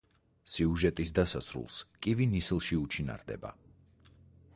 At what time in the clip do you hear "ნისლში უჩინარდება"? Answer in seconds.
2.31-3.53